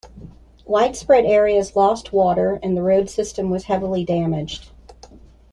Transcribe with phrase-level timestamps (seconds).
[0.65, 4.71] Widespread areas lost water, and the road system was heavily damaged.